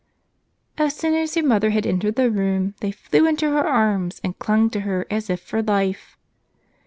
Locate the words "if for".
5.29-5.61